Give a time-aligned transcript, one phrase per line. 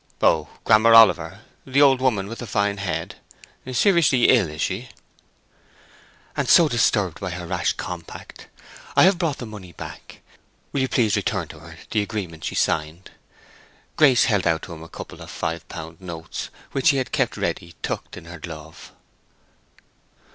[0.19, 0.49] "Oh!
[0.63, 3.17] Grammer Oliver, the old woman with the fine head.
[3.71, 4.89] Seriously ill, is she!"
[6.35, 8.47] "And so disturbed by her rash compact!
[8.95, 13.11] I have brought the money back—will you please return to her the agreement she signed?"
[13.95, 17.37] Grace held out to him a couple of five pound notes which she had kept
[17.37, 18.93] ready tucked in her glove.